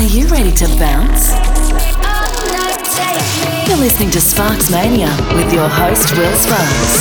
Are 0.00 0.04
you 0.04 0.26
ready 0.28 0.50
to 0.50 0.66
bounce? 0.78 1.28
You're 3.68 3.76
listening 3.76 4.10
to 4.12 4.20
Sparks 4.22 4.70
Mania 4.70 5.14
with 5.34 5.52
your 5.52 5.68
host, 5.68 6.16
Will 6.16 6.34
Sparks. 6.36 6.96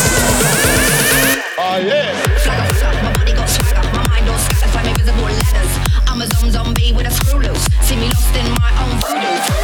Oh, 1.57 1.77
yeah. 1.77 2.13
I'm 6.07 6.21
a 6.21 6.51
zombie 6.51 6.91
with 6.91 7.07
a 7.07 7.11
screw 7.11 7.39
loose. 7.39 7.63
See 7.87 7.95
me 7.95 8.09
lost 8.09 8.35
in 8.35 8.51
my 8.59 8.83
own 8.83 8.99
voodoo. 8.99 9.58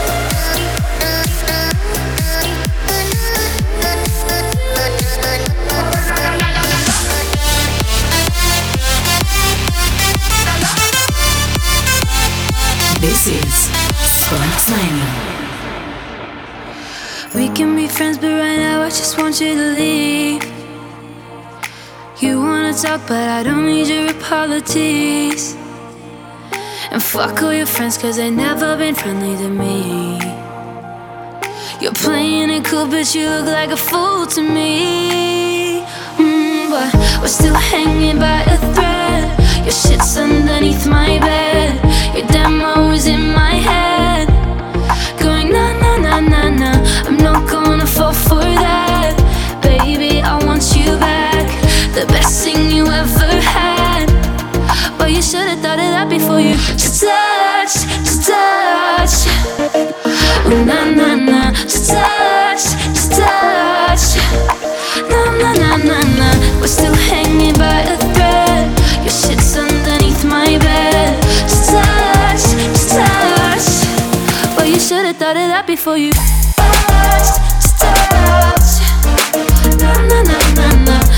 Can 17.55 17.73
be 17.73 17.87
friends, 17.87 18.17
but 18.17 18.27
right 18.27 18.57
now 18.57 18.81
I 18.81 18.89
just 18.89 19.17
want 19.17 19.39
you 19.39 19.55
to 19.55 19.67
leave. 19.79 20.43
You 22.19 22.41
wanna 22.41 22.73
talk, 22.73 23.01
but 23.07 23.29
I 23.29 23.43
don't 23.43 23.65
need 23.65 23.87
your 23.87 24.11
apologies. 24.11 25.55
And 26.91 27.01
fuck 27.01 27.41
all 27.43 27.53
your 27.53 27.65
friends, 27.65 27.97
cause 27.97 28.17
they 28.17 28.29
never 28.29 28.75
been 28.75 28.93
friendly 28.93 29.37
to 29.37 29.49
me. 29.49 30.19
You're 31.79 31.93
playing 31.93 32.49
it 32.49 32.65
cool, 32.65 32.87
but 32.87 33.15
you 33.15 33.25
look 33.29 33.45
like 33.45 33.71
a 33.71 33.77
fool 33.77 34.25
to 34.35 34.41
me. 34.41 35.81
Mm, 36.17 36.69
but 36.71 36.93
we're 37.21 37.35
still 37.39 37.55
hanging 37.55 38.19
by 38.19 38.41
a 38.55 38.57
thread. 38.73 39.23
Your 39.63 39.71
shit's 39.71 40.17
underneath 40.17 40.85
my 40.87 41.19
bed. 41.19 41.71
Your 42.15 42.27
demo's 42.27 43.07
in 43.07 43.31
my 43.31 43.55
head. 43.69 44.34
I'm 46.17 47.17
not 47.17 47.49
gonna 47.49 47.85
fall 47.85 48.13
for 48.13 48.39
that, 48.39 49.15
baby. 49.61 50.21
I 50.21 50.37
want 50.45 50.63
you 50.73 50.97
back, 50.97 51.45
the 51.93 52.05
best 52.07 52.41
thing 52.45 52.71
you 52.71 52.85
ever 52.85 53.41
had. 53.41 54.07
But 54.97 55.11
you 55.11 55.21
should 55.21 55.47
have 55.49 55.59
thought 55.59 55.77
of 55.77 55.91
that 55.91 56.07
before 56.09 56.39
you 56.39 56.55
to 56.55 56.87
touch, 57.03 57.83
to 58.07 58.15
touch. 58.31 59.15
Oh, 60.47 60.63
touch, 61.91 62.63
to 62.95 63.09
touch. 63.19 64.05
We're 66.61 66.67
still 66.67 66.95
hanging 66.95 67.55
by 67.55 67.81
a 67.81 67.97
thread. 68.15 68.44
Thought 75.65 75.67
before 75.67 75.97
you 75.97 76.11
to 76.11 76.19
touch. 77.77 78.81
Na 79.79 79.93
na 80.01 80.21
na 80.85 81.14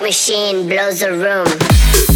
machine 0.00 0.68
blows 0.68 1.02
a 1.02 1.10
room. 1.10 2.11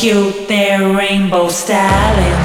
Cute 0.00 0.48
there, 0.48 0.96
rainbow 0.96 1.46
styling, 1.50 2.39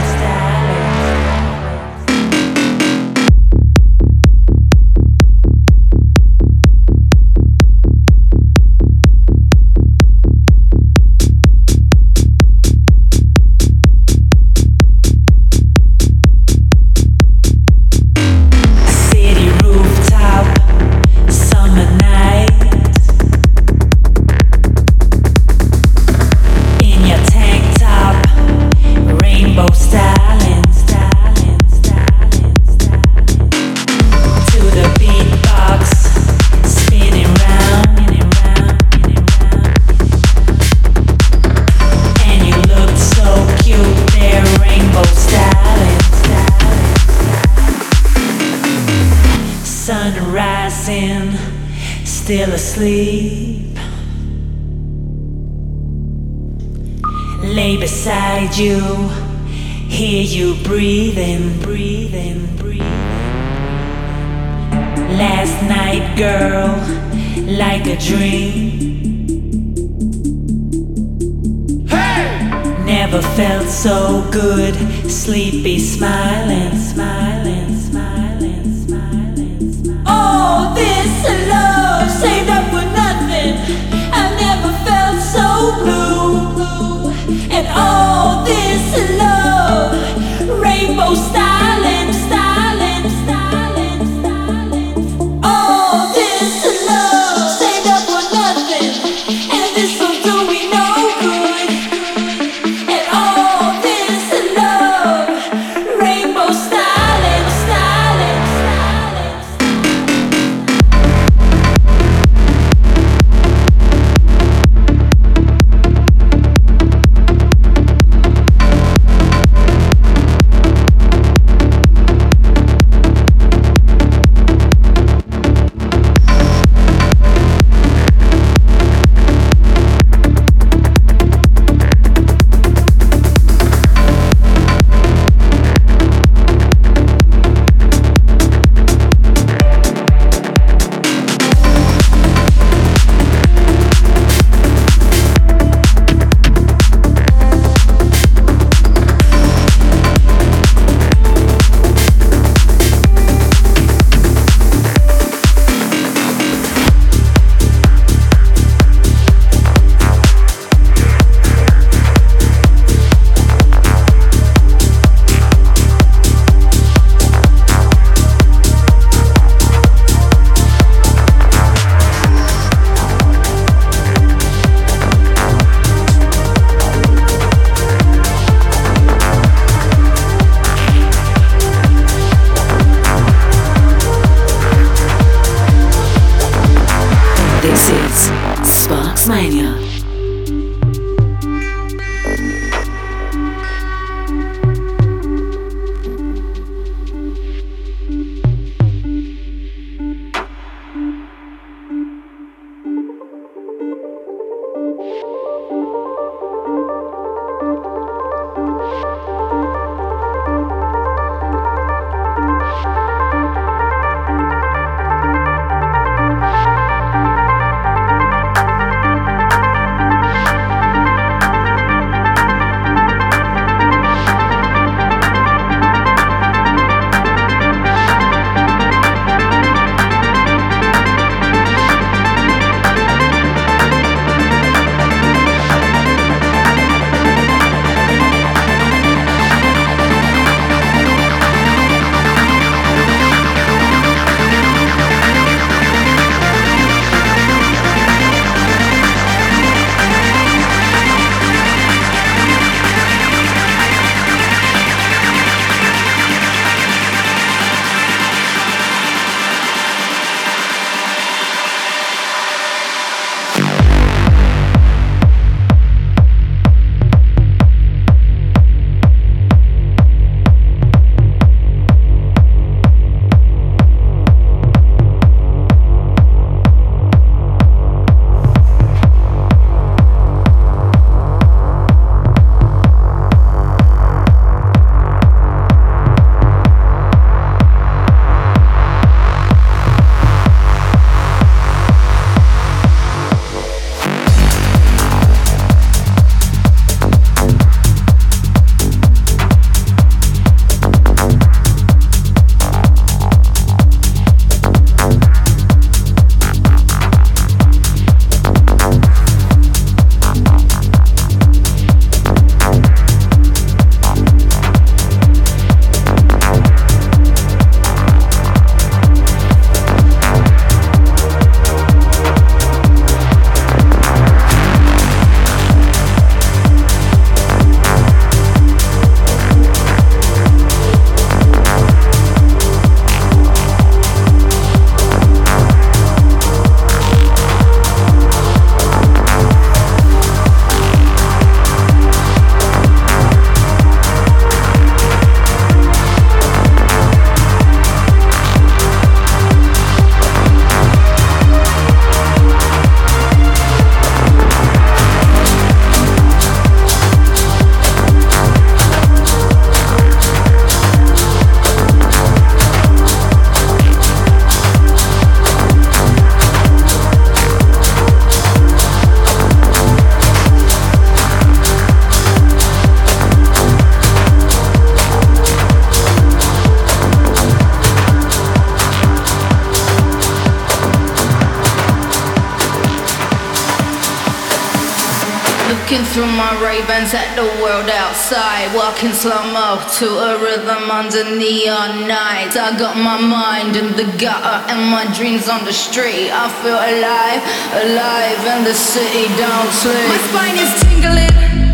outside 388.95 389.05
Walking 389.05 389.13
slow-mo 389.13 389.81
to 389.99 390.05
a 390.05 390.39
rhythm 390.41 390.89
under 390.89 391.23
neon 391.23 392.07
nights. 392.07 392.55
I 392.55 392.77
got 392.77 392.95
my 392.97 393.19
mind 393.19 393.75
in 393.75 393.95
the 393.95 394.05
gutter 394.17 394.71
and 394.71 394.89
my 394.89 395.05
dreams 395.15 395.49
on 395.49 395.65
the 395.65 395.73
street. 395.73 396.31
I 396.31 396.49
feel 396.63 396.75
alive, 396.75 397.41
alive 397.83 398.45
and 398.47 398.65
the 398.65 398.73
city 398.73 399.27
don't 399.37 399.71
sleep. 399.71 400.07
My 400.07 400.17
spine 400.29 400.57
is 400.57 400.73
tingling 400.83 401.64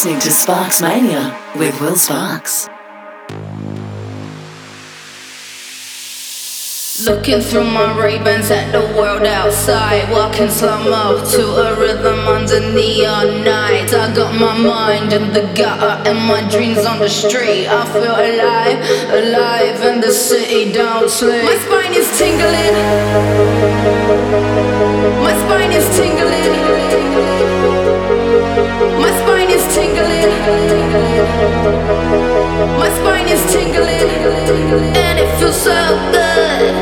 Sparks 0.00 0.80
Mania 0.80 1.38
with 1.56 1.78
Will 1.78 1.94
Sparks. 1.94 2.70
Looking 7.04 7.42
through 7.42 7.64
my 7.64 7.94
Ray-Bans 8.00 8.50
at 8.50 8.72
the 8.72 8.80
world 8.96 9.24
outside 9.26 10.10
Walking 10.10 10.48
slow-mo 10.48 11.22
to 11.32 11.42
a 11.44 11.78
rhythm 11.78 12.18
under 12.20 12.60
neon 12.72 13.44
nights. 13.44 13.92
I 13.92 14.14
got 14.14 14.34
my 14.40 14.56
mind 14.56 15.12
in 15.12 15.34
the 15.34 15.42
gutter 15.54 16.08
and 16.08 16.18
my 16.26 16.48
dreams 16.48 16.86
on 16.86 16.98
the 16.98 17.10
street. 17.10 17.68
I 17.68 17.84
feel 17.92 18.16
alive, 18.16 18.80
alive 19.12 19.82
and 19.82 20.02
the 20.02 20.12
city 20.12 20.72
don't 20.72 21.10
sleep. 21.10 21.44
My 21.44 21.56
spine 21.56 21.92
is 21.92 22.08
tingling. 22.16 22.74
My 25.20 25.34
spine 25.44 25.72
is 25.72 25.84
tingling 25.94 26.29
My 30.90 32.90
spine 32.90 33.28
is 33.28 33.40
tingling. 33.52 34.10
And 34.96 35.20
it 35.20 35.38
feels 35.38 35.62
so 35.62 35.70
good. 36.10 36.74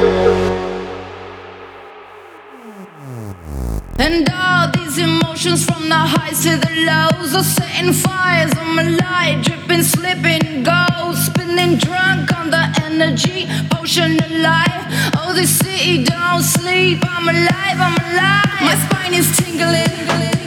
And 3.99 4.27
all 4.31 4.71
these 4.73 4.97
emotions 4.97 5.67
from 5.67 5.91
the 5.91 5.95
highs 5.95 6.43
to 6.45 6.57
the 6.57 6.71
lows 6.89 7.35
are 7.35 7.43
setting 7.43 7.93
fires 7.93 8.55
on 8.57 8.77
my 8.77 8.85
light, 8.85 9.43
dripping, 9.45 9.83
slipping, 9.83 10.63
gold, 10.63 11.17
spinning 11.17 11.77
drunk 11.77 12.33
on 12.35 12.49
the 12.51 12.65
energy 12.85 13.47
potion 13.71 14.19
of 14.25 14.31
life. 14.31 14.87
Oh, 15.19 15.35
this 15.35 15.59
city 15.59 16.05
don't 16.05 16.43
sleep. 16.43 17.05
I'm 17.05 17.29
alive, 17.29 17.79
I'm 17.79 17.99
alive. 18.09 18.61
My 18.63 18.75
spine 18.89 19.13
is 19.13 19.37
tingling. 19.37 20.38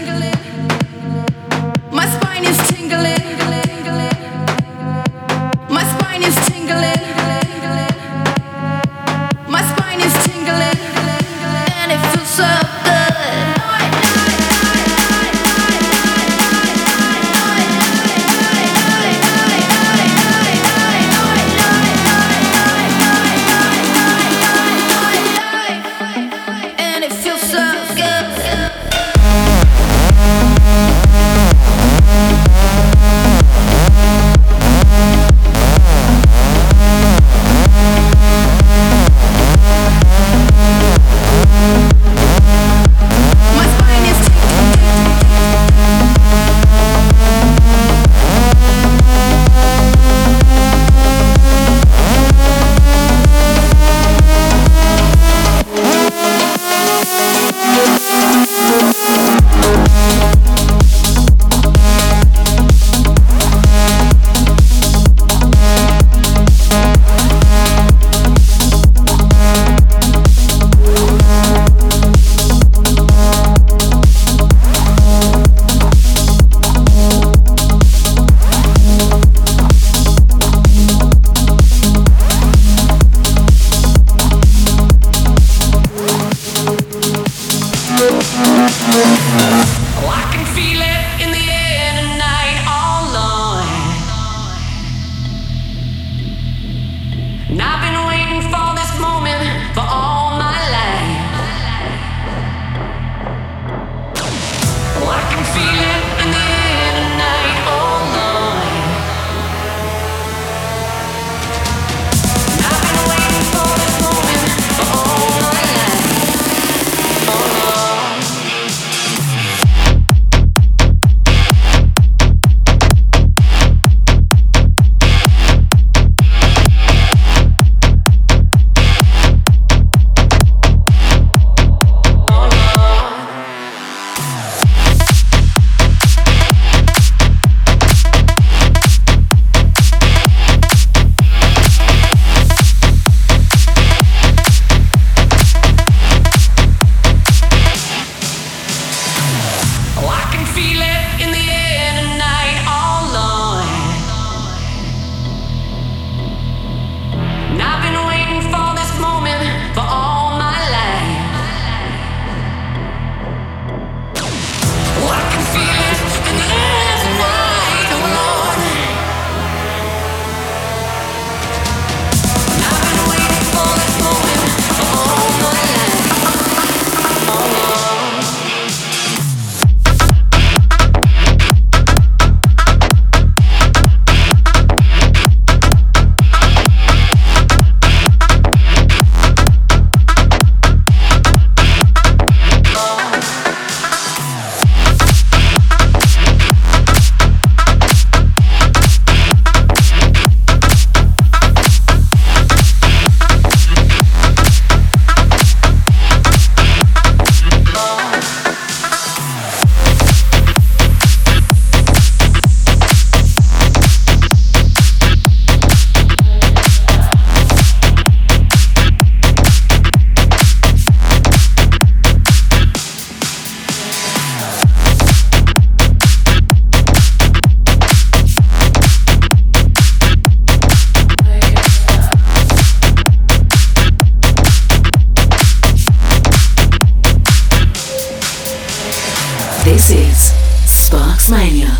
This 239.81 239.89
is 239.89 240.71
Sparks 240.71 241.27
Mania. 241.27 241.75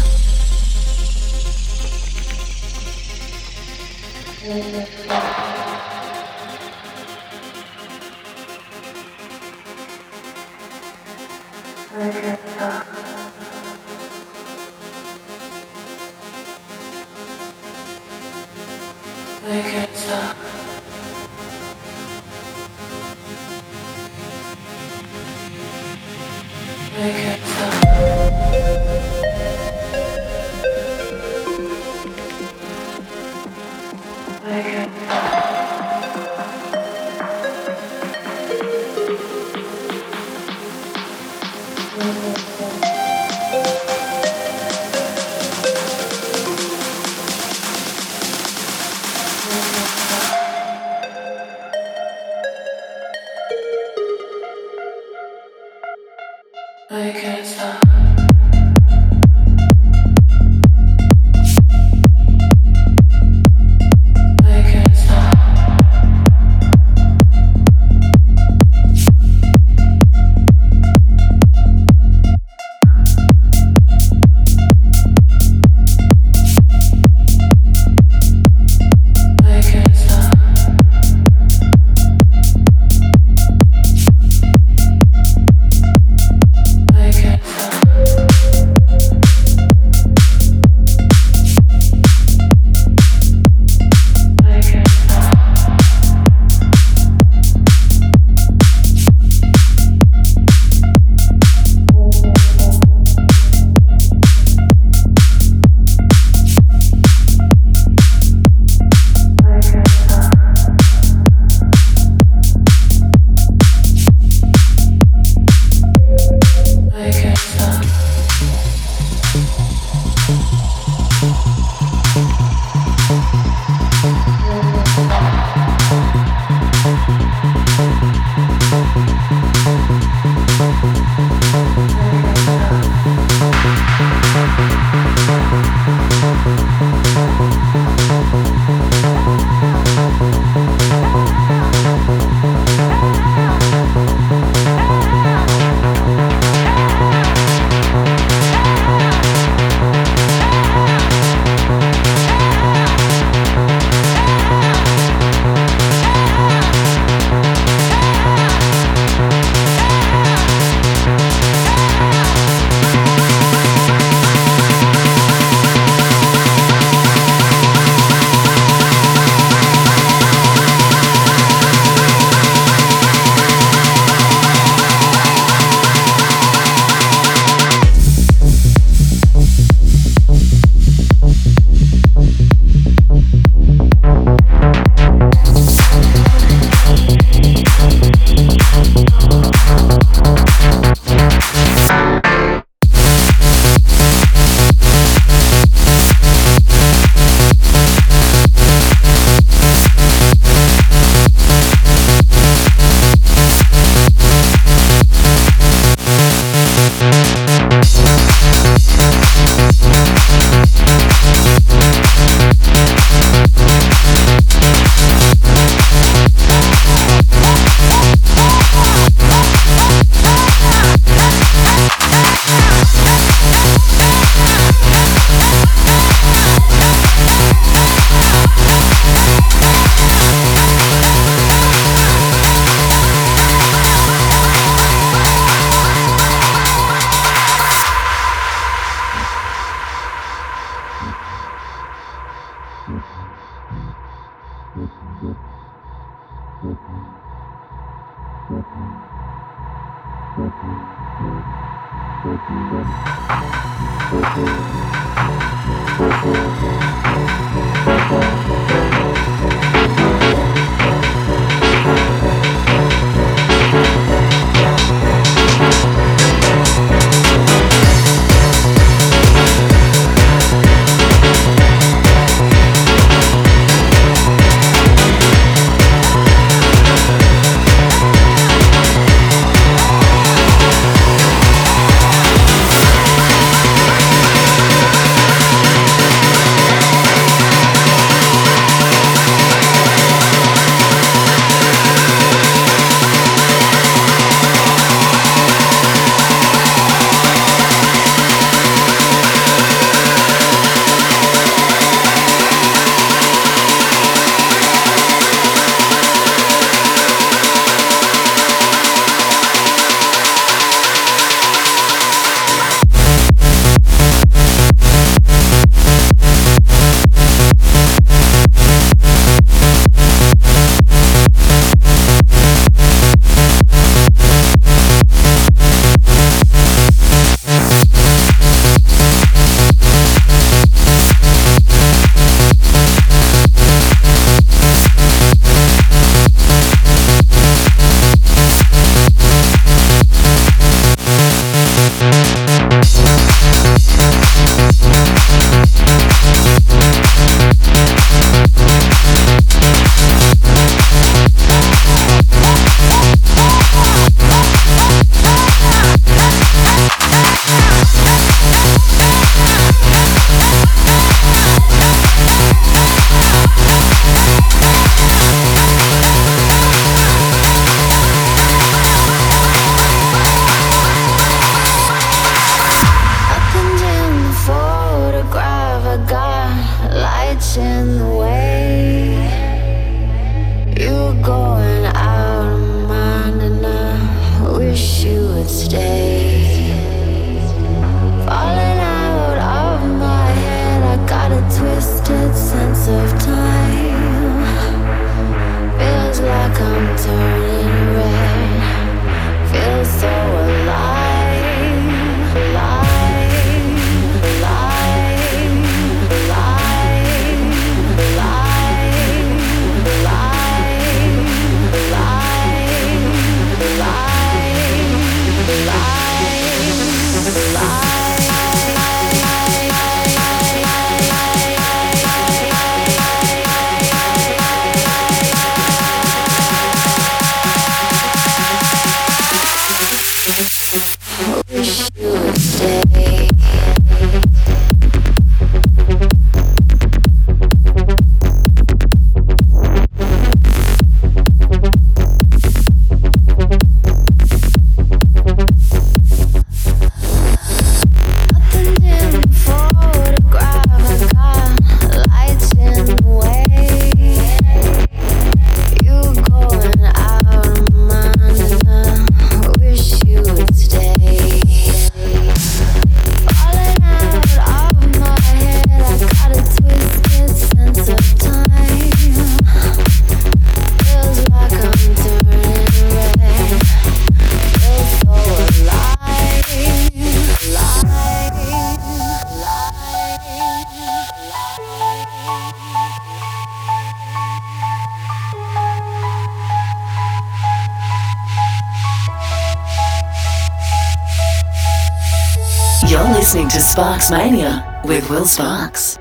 Sparks 493.72 494.12
Mania 494.12 494.82
with 494.84 495.10
Will 495.10 495.24
Sparks. 495.24 495.98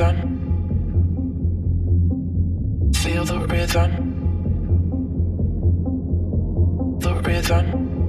rhythm. 0.00 0.16
Feel 2.94 3.24
the 3.24 3.38
rhythm. 3.40 3.90
The 7.00 7.14
rhythm. 7.22 7.99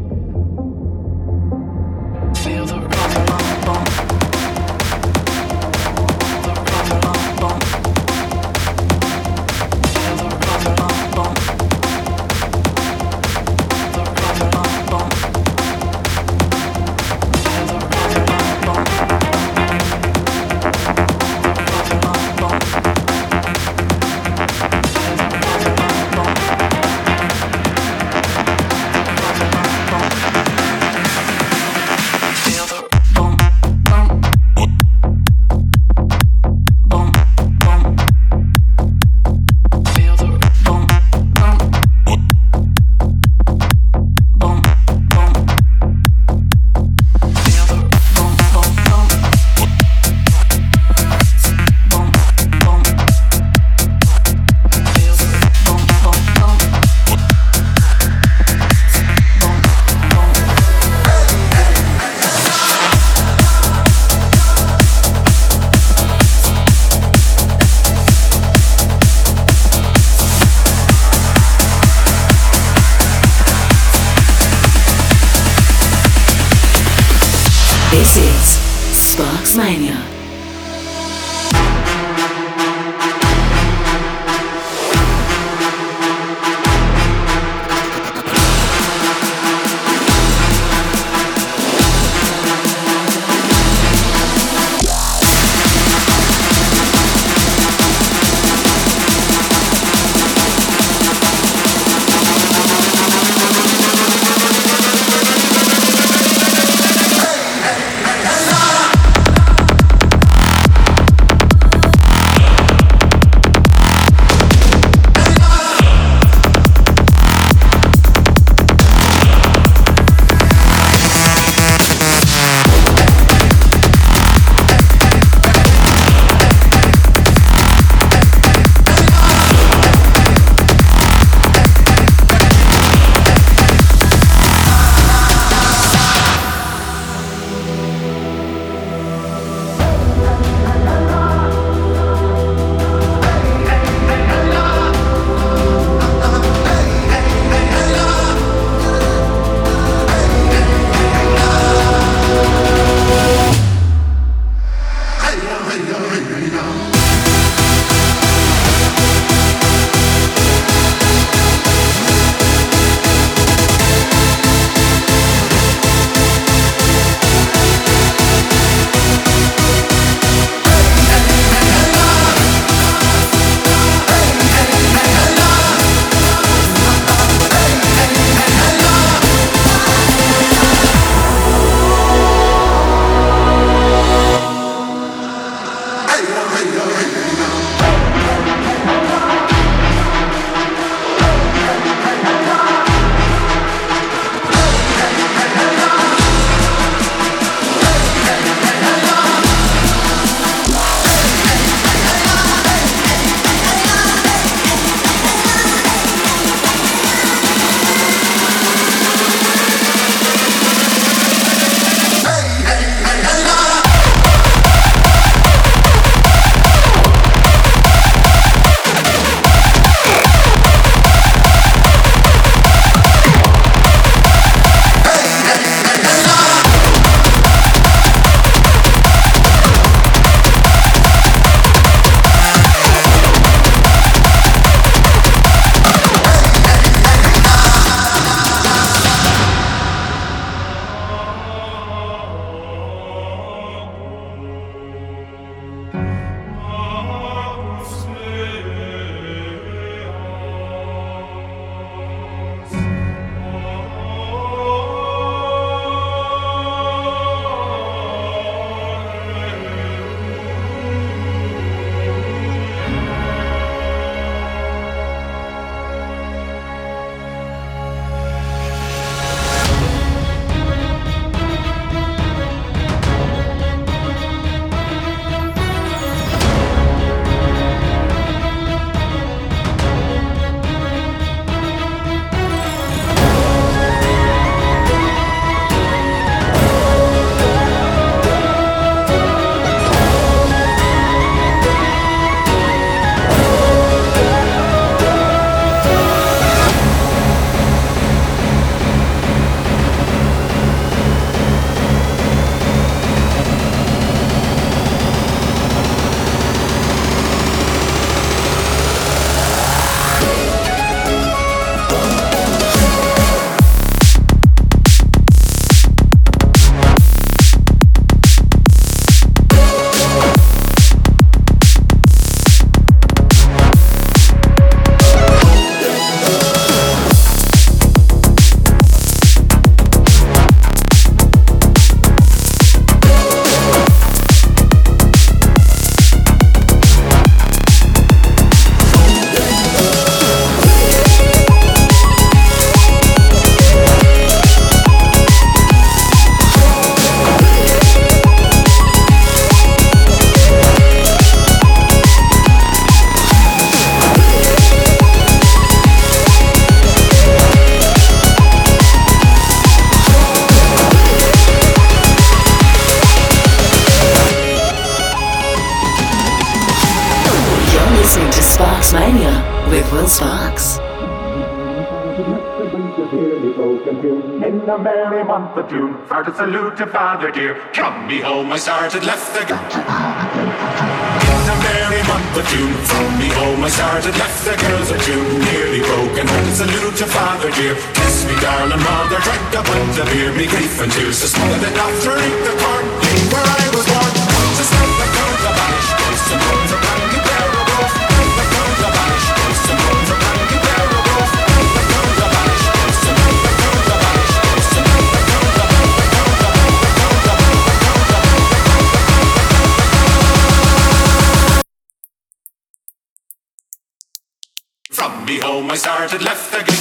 we 415.71 415.77
started 415.77 416.21
left 416.21 416.53
again. 416.53 416.80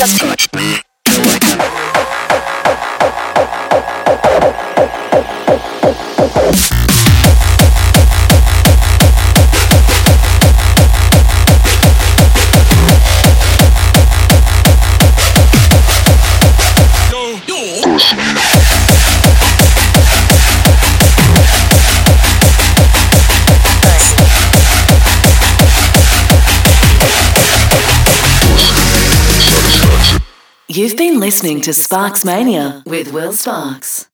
Justin. 0.00 0.49
Listening 31.30 31.60
to 31.60 31.72
Sparks 31.72 32.24
Mania 32.24 32.82
with 32.84 33.12
Will 33.12 33.32
Sparks. 33.32 34.10